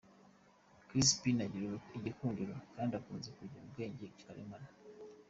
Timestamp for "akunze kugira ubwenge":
2.99-4.05